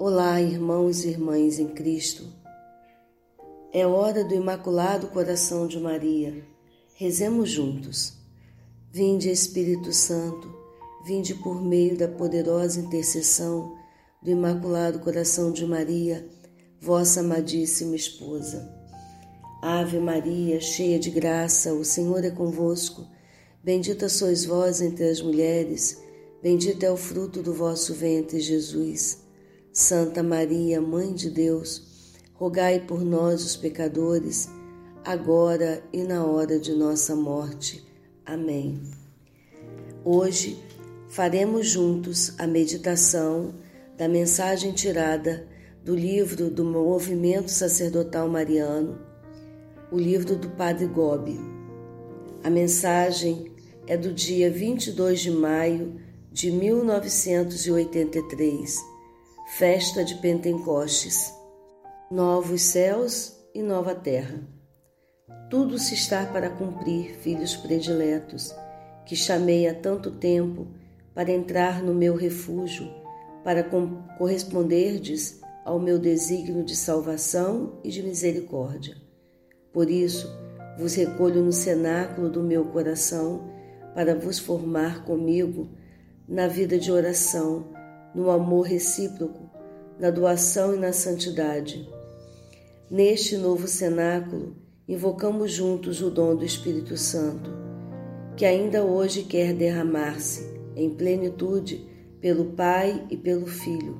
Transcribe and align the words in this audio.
Olá, 0.00 0.40
irmãos 0.40 1.04
e 1.04 1.08
irmãs 1.08 1.58
em 1.58 1.66
Cristo. 1.66 2.32
É 3.72 3.84
hora 3.84 4.22
do 4.22 4.32
Imaculado 4.32 5.08
Coração 5.08 5.66
de 5.66 5.76
Maria. 5.80 6.46
Rezemos 6.94 7.50
juntos. 7.50 8.12
Vinde, 8.92 9.28
Espírito 9.28 9.92
Santo, 9.92 10.54
vinde 11.04 11.34
por 11.34 11.60
meio 11.60 11.98
da 11.98 12.06
poderosa 12.06 12.78
intercessão 12.78 13.76
do 14.22 14.30
Imaculado 14.30 15.00
Coração 15.00 15.50
de 15.50 15.66
Maria, 15.66 16.24
vossa 16.80 17.18
amadíssima 17.18 17.96
esposa. 17.96 18.72
Ave 19.60 19.98
Maria, 19.98 20.60
cheia 20.60 21.00
de 21.00 21.10
graça, 21.10 21.74
o 21.74 21.84
Senhor 21.84 22.24
é 22.24 22.30
convosco. 22.30 23.04
Bendita 23.64 24.08
sois 24.08 24.44
vós 24.44 24.80
entre 24.80 25.08
as 25.08 25.20
mulheres, 25.20 26.00
bendito 26.40 26.84
é 26.84 26.90
o 26.90 26.96
fruto 26.96 27.42
do 27.42 27.52
vosso 27.52 27.92
ventre, 27.94 28.38
Jesus. 28.38 29.26
Santa 29.80 30.24
Maria, 30.24 30.80
Mãe 30.80 31.14
de 31.14 31.30
Deus, 31.30 31.86
rogai 32.34 32.80
por 32.80 33.04
nós, 33.04 33.44
os 33.44 33.54
pecadores, 33.54 34.48
agora 35.04 35.84
e 35.92 36.02
na 36.02 36.26
hora 36.26 36.58
de 36.58 36.74
nossa 36.74 37.14
morte. 37.14 37.86
Amém. 38.26 38.82
Hoje 40.04 40.60
faremos 41.08 41.68
juntos 41.68 42.34
a 42.40 42.44
meditação 42.44 43.54
da 43.96 44.08
mensagem 44.08 44.72
tirada 44.72 45.46
do 45.84 45.94
livro 45.94 46.50
do 46.50 46.64
Movimento 46.64 47.52
Sacerdotal 47.52 48.28
Mariano, 48.28 48.98
o 49.92 49.96
livro 49.96 50.34
do 50.34 50.50
Padre 50.50 50.86
Gobi. 50.86 51.38
A 52.42 52.50
mensagem 52.50 53.52
é 53.86 53.96
do 53.96 54.12
dia 54.12 54.50
22 54.50 55.20
de 55.20 55.30
maio 55.30 56.00
de 56.32 56.50
1983 56.50 58.97
Festa 59.56 60.04
de 60.04 60.14
Pentecostes, 60.16 61.34
novos 62.10 62.60
céus 62.60 63.34
e 63.54 63.62
nova 63.62 63.94
terra. 63.94 64.40
Tudo 65.50 65.78
se 65.78 65.94
está 65.94 66.26
para 66.26 66.50
cumprir, 66.50 67.16
filhos 67.22 67.56
prediletos, 67.56 68.54
que 69.06 69.16
chamei 69.16 69.66
há 69.66 69.74
tanto 69.74 70.12
tempo 70.12 70.68
para 71.14 71.32
entrar 71.32 71.82
no 71.82 71.94
meu 71.94 72.14
refúgio, 72.14 72.88
para 73.42 73.64
corresponderdes 74.18 75.40
ao 75.64 75.80
meu 75.80 75.98
desígnio 75.98 76.62
de 76.62 76.76
salvação 76.76 77.80
e 77.82 77.90
de 77.90 78.02
misericórdia. 78.02 78.96
Por 79.72 79.90
isso, 79.90 80.30
vos 80.78 80.94
recolho 80.94 81.42
no 81.42 81.52
cenáculo 81.52 82.28
do 82.28 82.42
meu 82.42 82.66
coração 82.66 83.50
para 83.94 84.14
vos 84.14 84.38
formar 84.38 85.04
comigo 85.04 85.70
na 86.28 86.46
vida 86.46 86.78
de 86.78 86.92
oração 86.92 87.77
no 88.14 88.30
amor 88.30 88.66
recíproco, 88.66 89.50
na 89.98 90.10
doação 90.10 90.74
e 90.74 90.78
na 90.78 90.92
santidade. 90.92 91.88
Neste 92.90 93.36
novo 93.36 93.68
cenáculo, 93.68 94.56
invocamos 94.88 95.52
juntos 95.52 96.00
o 96.00 96.10
dom 96.10 96.34
do 96.34 96.44
Espírito 96.44 96.96
Santo, 96.96 97.50
que 98.36 98.46
ainda 98.46 98.84
hoje 98.84 99.24
quer 99.24 99.52
derramar-se 99.52 100.48
em 100.74 100.90
plenitude 100.90 101.86
pelo 102.20 102.46
Pai 102.52 103.06
e 103.10 103.16
pelo 103.16 103.46
Filho, 103.46 103.98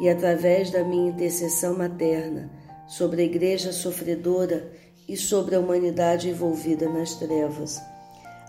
e 0.00 0.08
através 0.08 0.70
da 0.70 0.82
minha 0.82 1.10
intercessão 1.10 1.76
materna 1.76 2.50
sobre 2.88 3.22
a 3.22 3.24
Igreja 3.24 3.72
sofredora 3.72 4.72
e 5.08 5.16
sobre 5.16 5.54
a 5.54 5.60
humanidade 5.60 6.28
envolvida 6.28 6.88
nas 6.88 7.14
trevas. 7.14 7.80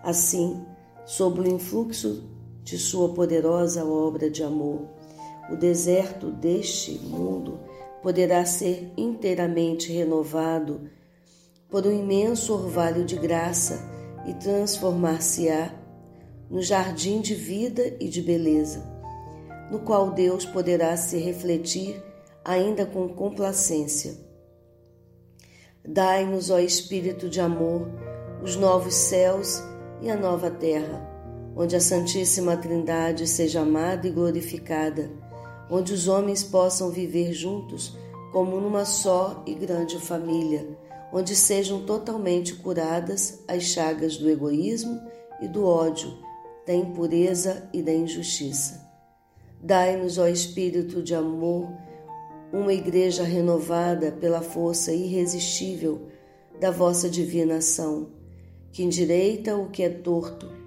Assim, 0.03 0.65
sob 1.05 1.41
o 1.41 1.47
influxo 1.47 2.38
de 2.63 2.77
sua 2.77 3.13
poderosa 3.13 3.85
obra 3.85 4.29
de 4.29 4.43
amor. 4.43 4.87
O 5.51 5.55
deserto 5.55 6.31
deste 6.31 6.99
mundo 6.99 7.59
poderá 8.01 8.45
ser 8.45 8.91
inteiramente 8.95 9.91
renovado 9.91 10.89
por 11.69 11.85
um 11.85 11.91
imenso 11.91 12.53
orvalho 12.53 13.05
de 13.05 13.15
graça 13.15 13.79
e 14.25 14.33
transformar-se-á 14.33 15.73
no 16.49 16.61
jardim 16.61 17.21
de 17.21 17.35
vida 17.35 17.95
e 17.99 18.07
de 18.07 18.21
beleza, 18.21 18.83
no 19.71 19.79
qual 19.79 20.11
Deus 20.11 20.45
poderá 20.45 20.95
se 20.97 21.17
refletir 21.17 22.01
ainda 22.43 22.85
com 22.85 23.09
complacência. 23.09 24.17
Dai-nos, 25.87 26.49
ó 26.49 26.59
Espírito 26.59 27.29
de 27.29 27.39
amor, 27.39 27.87
os 28.43 28.55
novos 28.55 28.95
céus 28.95 29.61
e 30.01 30.09
a 30.09 30.15
nova 30.15 30.49
terra 30.49 31.18
onde 31.59 31.75
a 31.75 31.81
Santíssima 31.81 32.55
Trindade 32.55 33.27
seja 33.27 33.59
amada 33.59 34.07
e 34.07 34.11
glorificada, 34.11 35.11
onde 35.69 35.93
os 35.93 36.07
homens 36.07 36.41
possam 36.41 36.89
viver 36.89 37.33
juntos 37.33 37.97
como 38.31 38.61
numa 38.61 38.85
só 38.85 39.43
e 39.45 39.53
grande 39.53 39.99
família, 39.99 40.65
onde 41.11 41.35
sejam 41.35 41.81
totalmente 41.81 42.55
curadas 42.55 43.43
as 43.45 43.63
chagas 43.63 44.15
do 44.15 44.29
egoísmo 44.29 45.01
e 45.41 45.49
do 45.49 45.65
ódio, 45.65 46.17
da 46.65 46.73
impureza 46.73 47.67
e 47.73 47.81
da 47.81 47.91
injustiça. 47.91 48.89
Dai-nos, 49.61 50.17
ó 50.17 50.29
Espírito 50.29 51.03
de 51.03 51.13
amor, 51.13 51.67
uma 52.53 52.71
igreja 52.71 53.23
renovada 53.23 54.13
pela 54.13 54.41
força 54.41 54.93
irresistível 54.93 56.07
da 56.57 56.71
vossa 56.71 57.09
divina 57.09 57.57
ação, 57.57 58.11
que 58.71 58.81
endireita 58.81 59.57
o 59.57 59.69
que 59.69 59.83
é 59.83 59.89
torto 59.89 60.58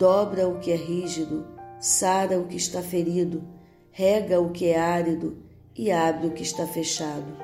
dobra 0.00 0.48
o 0.48 0.58
que 0.58 0.72
é 0.72 0.76
rígido, 0.76 1.44
sara 1.78 2.38
o 2.38 2.46
que 2.46 2.56
está 2.56 2.80
ferido, 2.80 3.42
rega 3.90 4.40
o 4.40 4.48
que 4.48 4.68
é 4.68 4.78
árido 4.78 5.36
e 5.76 5.90
abre 5.90 6.26
o 6.26 6.30
que 6.30 6.42
está 6.42 6.66
fechado. 6.66 7.36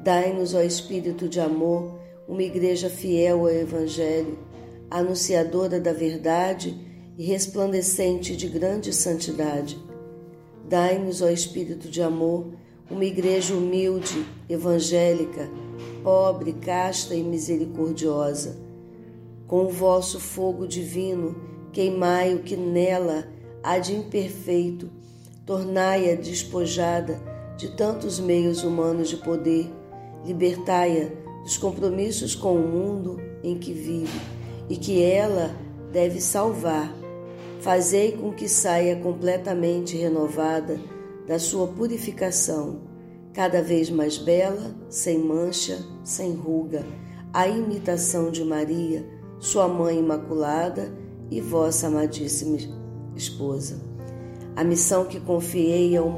Dai-nos, 0.00 0.54
ó 0.54 0.60
Espírito 0.60 1.28
de 1.28 1.38
amor, 1.38 2.00
uma 2.26 2.42
igreja 2.42 2.90
fiel 2.90 3.42
ao 3.42 3.50
Evangelho, 3.50 4.40
anunciadora 4.90 5.78
da 5.78 5.92
verdade 5.92 6.76
e 7.16 7.24
resplandecente 7.24 8.34
de 8.34 8.48
grande 8.48 8.92
santidade. 8.92 9.78
Dai-nos, 10.68 11.22
ó 11.22 11.28
Espírito 11.28 11.88
de 11.88 12.02
amor, 12.02 12.54
uma 12.90 13.04
igreja 13.04 13.54
humilde, 13.54 14.26
evangélica, 14.48 15.48
pobre, 16.02 16.54
casta 16.54 17.14
e 17.14 17.22
misericordiosa. 17.22 18.56
Com 19.46 19.66
o 19.66 19.70
vosso 19.70 20.18
fogo 20.18 20.66
divino, 20.66 21.57
Queimai 21.78 22.34
o 22.34 22.40
que 22.40 22.56
nela 22.56 23.28
há 23.62 23.78
de 23.78 23.94
imperfeito, 23.94 24.90
tornai-a 25.46 26.16
despojada 26.16 27.22
de 27.56 27.68
tantos 27.76 28.18
meios 28.18 28.64
humanos 28.64 29.08
de 29.08 29.16
poder, 29.18 29.72
libertai-a 30.24 31.08
dos 31.44 31.56
compromissos 31.56 32.34
com 32.34 32.56
o 32.56 32.66
mundo 32.66 33.20
em 33.44 33.56
que 33.56 33.72
vive 33.72 34.20
e 34.68 34.76
que 34.76 35.00
ela 35.00 35.54
deve 35.92 36.20
salvar. 36.20 36.92
Fazei 37.60 38.10
com 38.10 38.32
que 38.32 38.48
saia 38.48 38.96
completamente 38.96 39.96
renovada 39.96 40.80
da 41.28 41.38
sua 41.38 41.68
purificação, 41.68 42.80
cada 43.32 43.62
vez 43.62 43.88
mais 43.88 44.18
bela, 44.18 44.74
sem 44.88 45.16
mancha, 45.16 45.78
sem 46.02 46.32
ruga, 46.32 46.84
a 47.32 47.46
imitação 47.46 48.32
de 48.32 48.42
Maria, 48.44 49.06
sua 49.38 49.68
mãe 49.68 49.96
imaculada 49.96 51.06
e 51.30 51.40
vossa 51.40 51.86
amadíssima 51.86 52.58
esposa. 53.14 53.80
A 54.56 54.64
missão 54.64 55.04
que 55.04 55.20
confiei 55.20 55.96
ao 55.96 56.10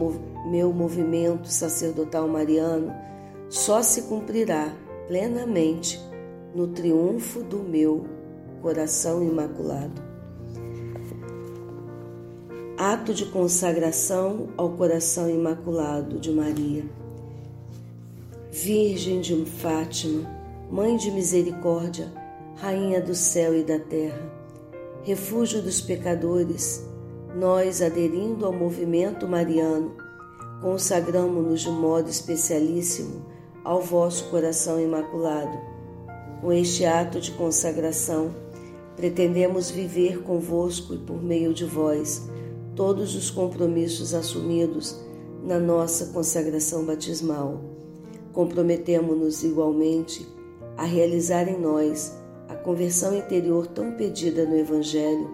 meu 0.51 0.73
movimento 0.73 1.49
sacerdotal 1.49 2.27
mariano 2.29 2.93
só 3.49 3.83
se 3.83 4.03
cumprirá 4.03 4.73
plenamente 5.07 6.01
no 6.55 6.69
triunfo 6.69 7.43
do 7.43 7.59
meu 7.59 8.07
coração 8.63 9.23
imaculado. 9.23 10.01
Ato 12.77 13.13
de 13.13 13.27
consagração 13.27 14.49
ao 14.57 14.71
coração 14.71 15.29
imaculado 15.29 16.19
de 16.19 16.31
Maria. 16.31 16.85
Virgem 18.51 19.21
de 19.21 19.45
Fátima, 19.45 20.29
Mãe 20.71 20.97
de 20.97 21.11
Misericórdia, 21.11 22.11
Rainha 22.57 23.01
do 23.01 23.15
céu 23.15 23.55
e 23.55 23.63
da 23.63 23.79
terra, 23.79 24.40
refúgio 25.03 25.63
dos 25.63 25.81
pecadores, 25.81 26.85
nós, 27.35 27.81
aderindo 27.81 28.45
ao 28.45 28.53
movimento 28.53 29.27
mariano, 29.27 29.93
consagramos-nos 30.61 31.63
de 31.63 31.71
modo 31.71 32.11
especialíssimo 32.11 33.25
ao 33.65 33.81
vosso 33.81 34.29
coração 34.31 34.81
imaculado. 34.81 35.57
Com 36.41 36.53
este 36.53 36.85
ato 36.85 37.21
de 37.21 37.31
consagração, 37.33 38.31
pretendemos 38.97 39.71
viver 39.71 40.23
convosco 40.23 40.95
e 40.95 40.99
por 40.99 41.23
meio 41.23 41.55
de 41.55 41.65
vós 41.65 42.29
todos 42.77 43.15
os 43.15 43.31
compromissos 43.31 44.13
assumidos 44.13 45.01
na 45.43 45.59
nossa 45.59 46.07
consagração 46.07 46.85
batismal. 46.85 47.61
Comprometemo-nos 48.33 49.43
igualmente 49.43 50.27
a 50.77 50.85
realizar 50.85 51.49
em 51.49 51.59
nós 51.59 52.20
a 52.51 52.57
conversão 52.57 53.17
interior 53.17 53.69
tão 53.69 53.93
pedida 53.93 54.45
no 54.45 54.57
Evangelho, 54.57 55.31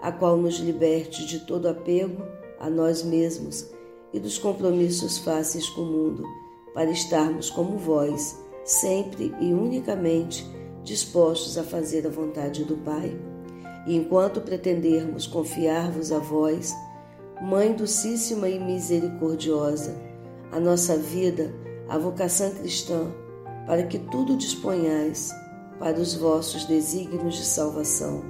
a 0.00 0.12
qual 0.12 0.36
nos 0.36 0.60
liberte 0.60 1.26
de 1.26 1.40
todo 1.40 1.68
apego 1.68 2.22
a 2.60 2.70
nós 2.70 3.02
mesmos 3.02 3.68
e 4.12 4.20
dos 4.20 4.38
compromissos 4.38 5.18
fáceis 5.18 5.68
com 5.70 5.82
o 5.82 5.86
mundo, 5.86 6.24
para 6.72 6.88
estarmos 6.88 7.50
como 7.50 7.76
vós, 7.76 8.38
sempre 8.64 9.34
e 9.40 9.52
unicamente 9.52 10.48
dispostos 10.84 11.58
a 11.58 11.64
fazer 11.64 12.06
a 12.06 12.10
vontade 12.10 12.64
do 12.64 12.76
Pai. 12.76 13.18
E 13.84 13.96
enquanto 13.96 14.40
pretendermos 14.40 15.26
confiar-vos 15.26 16.12
a 16.12 16.18
vós, 16.18 16.72
Mãe 17.42 17.72
docíssima 17.72 18.50
e 18.50 18.58
misericordiosa, 18.58 19.96
a 20.52 20.60
nossa 20.60 20.94
vida, 20.94 21.54
a 21.88 21.96
vocação 21.96 22.50
cristã, 22.50 23.10
para 23.66 23.82
que 23.84 23.98
tudo 23.98 24.36
disponhais 24.36 25.32
para 25.80 25.98
os 25.98 26.14
vossos 26.14 26.66
desígnios 26.66 27.36
de 27.36 27.44
salvação. 27.44 28.22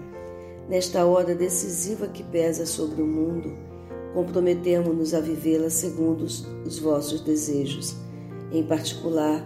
Nesta 0.69 1.05
hora 1.05 1.35
decisiva 1.35 2.07
que 2.07 2.23
pesa 2.23 2.65
sobre 2.65 3.03
o 3.03 3.07
mundo, 3.07 3.53
comprometemos-nos 4.15 5.13
a 5.15 5.21
vivê-la 5.21 5.69
segundo 5.69 6.23
os, 6.23 6.47
os 6.65 6.79
vossos 6.79 7.21
desejos, 7.21 7.97
em 8.53 8.63
particular, 8.63 9.45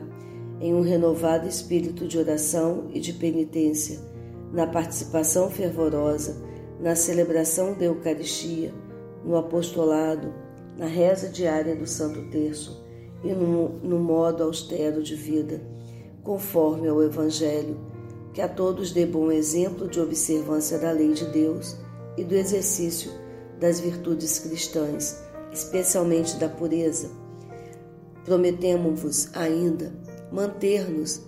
em 0.61 0.75
um 0.75 0.83
renovado 0.83 1.49
espírito 1.49 2.07
de 2.07 2.19
oração 2.19 2.89
e 2.93 3.01
de 3.01 3.15
penitência, 3.15 3.99
na 4.53 4.67
participação 4.67 5.51
fervorosa, 5.51 6.37
na 6.79 6.95
celebração 6.95 7.73
da 7.73 7.87
Eucaristia, 7.87 8.73
no 9.25 9.37
apostolado, 9.37 10.33
na 10.77 10.87
reza 10.87 11.29
diária 11.29 11.75
do 11.75 11.87
Santo 11.87 12.21
Terço 12.31 12.85
e 13.23 13.33
no, 13.33 13.71
no 13.81 13.99
modo 13.99 14.43
austero 14.43 15.03
de 15.03 15.15
vida, 15.15 15.63
conforme 16.23 16.89
ao 16.89 17.03
Evangelho, 17.03 17.94
que 18.35 18.43
a 18.43 18.49
todos 18.49 18.91
dê 18.91 19.07
bom 19.07 19.31
exemplo 19.31 19.89
de 19.89 20.01
observância 20.01 20.77
da 20.77 20.91
lei 20.91 21.13
de 21.13 21.25
Deus 21.27 21.77
e 22.19 22.25
do 22.25 22.35
exercício 22.35 23.13
das 23.61 23.79
virtudes 23.79 24.41
cristãs, 24.41 25.23
especialmente 25.53 26.37
da 26.37 26.49
pureza. 26.49 27.11
Prometemos-vos 28.25 29.29
ainda 29.35 29.95
manter-nos 30.33 31.23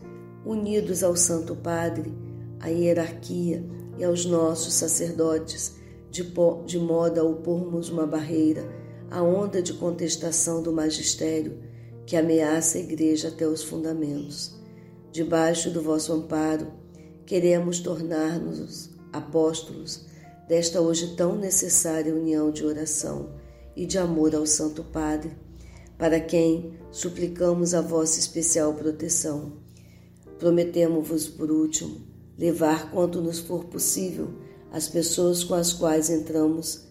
unidos 0.45 1.05
ao 1.05 1.15
Santo 1.15 1.55
Padre, 1.55 2.13
à 2.59 2.69
hierarquia 2.69 3.65
e 3.97 4.03
aos 4.03 4.27
nossos 4.27 4.75
sacerdotes, 4.75 5.77
de, 6.11 6.25
de 6.67 6.79
modo 6.79 7.21
a 7.21 7.25
opormos 7.25 7.89
uma 7.89 8.07
barreira 8.07 8.69
à 9.09 9.23
onda 9.23 9.63
de 9.63 9.75
contestação 9.75 10.61
do 10.61 10.73
magistério 10.73 11.59
que 12.05 12.17
ameaça 12.17 12.79
a 12.79 12.81
Igreja 12.81 13.29
até 13.29 13.47
os 13.47 13.63
fundamentos. 13.63 14.57
Debaixo 15.13 15.71
do 15.71 15.81
vosso 15.81 16.13
amparo, 16.13 16.67
queremos 17.27 17.81
tornar-nos 17.81 18.89
apóstolos 19.13 20.07
desta 20.49 20.81
hoje 20.81 21.17
tão 21.17 21.37
necessária 21.37 22.15
união 22.15 22.53
de 22.53 22.65
oração 22.65 23.31
e 23.75 23.85
de 23.85 23.99
amor 23.99 24.35
ao 24.35 24.47
Santo 24.47 24.85
Padre, 24.85 25.33
para 25.99 26.21
quem 26.21 26.75
suplicamos 26.93 27.75
a 27.75 27.81
vossa 27.81 28.21
especial 28.21 28.75
proteção. 28.75 29.55
Prometemos-vos, 30.39 31.27
por 31.27 31.51
último, 31.51 32.01
levar 32.39 32.93
quanto 32.93 33.21
nos 33.21 33.41
for 33.41 33.65
possível 33.65 34.29
as 34.71 34.89
pessoas 34.89 35.43
com 35.43 35.55
as 35.55 35.73
quais 35.73 36.09
entramos 36.09 36.87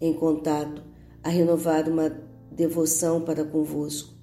em 0.00 0.12
contato 0.12 0.82
a 1.22 1.28
renovar 1.28 1.88
uma 1.88 2.10
devoção 2.52 3.22
para 3.22 3.44
convosco, 3.44 4.14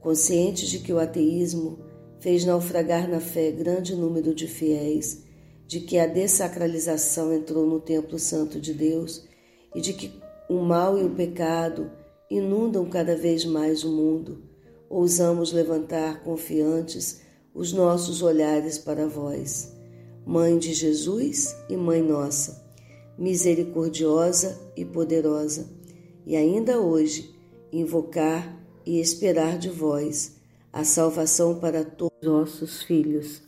conscientes 0.00 0.68
de 0.68 0.78
que 0.78 0.92
o 0.92 0.98
ateísmo 0.98 1.89
fez 2.20 2.44
naufragar 2.44 3.08
na 3.08 3.18
fé 3.18 3.50
grande 3.50 3.96
número 3.96 4.34
de 4.34 4.46
fiéis 4.46 5.24
de 5.66 5.80
que 5.80 5.98
a 5.98 6.06
dessacralização 6.06 7.32
entrou 7.32 7.66
no 7.66 7.80
templo 7.80 8.18
santo 8.18 8.60
de 8.60 8.74
Deus 8.74 9.24
e 9.74 9.80
de 9.80 9.92
que 9.92 10.12
o 10.48 10.60
mal 10.60 10.98
e 10.98 11.04
o 11.04 11.10
pecado 11.10 11.90
inundam 12.30 12.84
cada 12.86 13.16
vez 13.16 13.44
mais 13.44 13.84
o 13.84 13.90
mundo, 13.90 14.42
ousamos 14.88 15.52
levantar 15.52 16.22
confiantes 16.22 17.20
os 17.54 17.72
nossos 17.72 18.22
olhares 18.22 18.78
para 18.78 19.06
vós, 19.06 19.72
Mãe 20.26 20.58
de 20.58 20.72
Jesus 20.74 21.56
e 21.68 21.76
Mãe 21.76 22.02
nossa, 22.02 22.64
misericordiosa 23.16 24.60
e 24.76 24.84
poderosa, 24.84 25.68
e 26.26 26.36
ainda 26.36 26.80
hoje 26.80 27.34
invocar 27.72 28.60
e 28.84 29.00
esperar 29.00 29.56
de 29.58 29.68
vós 29.68 30.39
a 30.72 30.84
salvação 30.84 31.58
para 31.58 31.84
todos 31.84 32.18
os 32.22 32.28
nossos 32.28 32.82
filhos. 32.82 33.42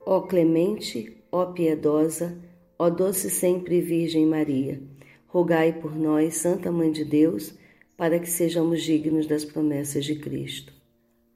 Ó 0.00 0.22
clemente, 0.22 1.20
Ó 1.32 1.46
piedosa, 1.46 2.36
ó 2.76 2.90
doce 2.90 3.30
sempre 3.30 3.80
Virgem 3.80 4.26
Maria, 4.26 4.82
rogai 5.28 5.72
por 5.72 5.94
nós, 5.94 6.38
Santa 6.38 6.72
Mãe 6.72 6.90
de 6.90 7.04
Deus, 7.04 7.54
para 7.96 8.18
que 8.18 8.28
sejamos 8.28 8.82
dignos 8.82 9.26
das 9.26 9.44
promessas 9.44 10.04
de 10.04 10.16
Cristo. 10.16 10.72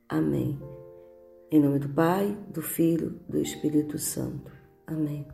Amém. 0.09 0.59
Em 1.49 1.61
nome 1.61 1.79
do 1.79 1.89
Pai, 1.91 2.37
do 2.53 2.61
Filho, 2.61 3.21
do 3.29 3.39
Espírito 3.39 3.97
Santo. 3.99 4.51
Amém. 4.85 5.25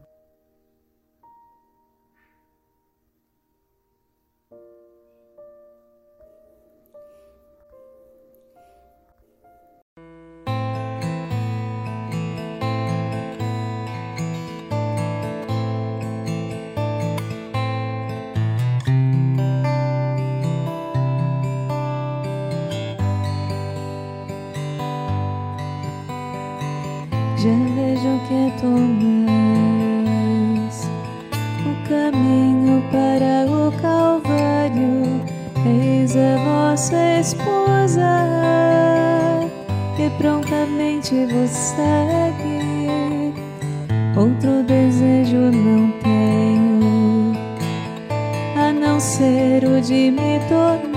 Já 27.42 27.48
vejo 27.74 28.20
que 28.28 28.52
tomas 28.60 28.90
o 31.64 31.72
caminho 31.88 32.82
para 32.92 33.46
o 33.50 33.72
Calvário. 33.80 35.24
Eis 35.64 36.14
a 36.16 36.36
vossa 36.44 37.18
esposa 37.18 38.10
que 39.96 40.10
prontamente 40.18 41.24
vos 41.32 41.50
segue. 41.50 43.32
Outro 44.14 44.62
desejo 44.64 45.50
não 45.50 45.90
tenho 46.02 47.32
a 48.54 48.70
não 48.70 49.00
ser 49.00 49.64
o 49.64 49.80
de 49.80 50.10
me 50.10 50.38
tornar 50.46 50.89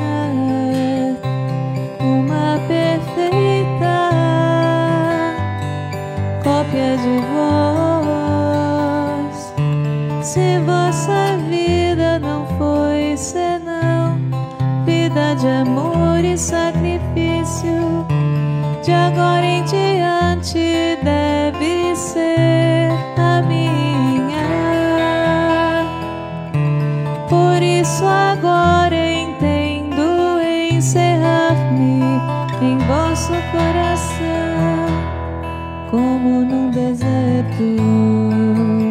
amor 15.63 16.23
e 16.25 16.37
sacrifício, 16.37 18.05
de 18.83 18.91
agora 18.91 19.45
em 19.45 19.63
diante 19.63 20.97
deve 21.01 21.95
ser 21.95 22.89
a 23.17 23.41
minha. 23.41 24.43
Por 27.29 27.63
isso 27.63 28.05
agora 28.05 28.95
entendo 28.95 30.41
encerrar-me 30.69 32.01
em 32.61 32.77
vosso 32.79 33.31
coração 33.53 34.85
como 35.89 36.43
num 36.43 36.69
deserto. 36.71 38.82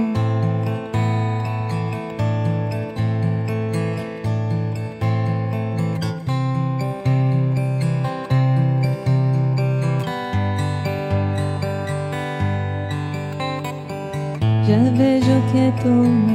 Vejo 15.83 16.32